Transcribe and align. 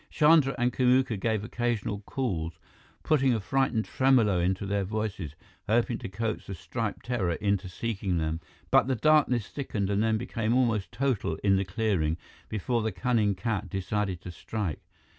Chandra 0.09 0.55
and 0.57 0.73
Kamuka 0.73 1.15
gave 1.19 1.43
occasional 1.43 1.99
calls, 1.99 2.57
putting 3.03 3.35
a 3.35 3.39
frightened 3.39 3.85
tremolo 3.85 4.39
into 4.39 4.65
their 4.65 4.83
voices, 4.83 5.35
hoping 5.67 5.99
to 5.99 6.09
coax 6.09 6.47
the 6.47 6.55
striped 6.55 7.05
terror 7.05 7.33
into 7.33 7.69
seeking 7.69 8.17
them. 8.17 8.41
But 8.71 8.87
the 8.87 8.95
darkness 8.95 9.49
thickened 9.49 9.91
and 9.91 10.01
then 10.01 10.17
became 10.17 10.55
almost 10.55 10.91
total 10.91 11.35
in 11.43 11.55
the 11.55 11.65
clearing, 11.65 12.17
before 12.49 12.81
the 12.81 12.91
cunning 12.91 13.35
cat 13.35 13.69
decided 13.69 14.21
to 14.21 14.31
strike. 14.31 14.79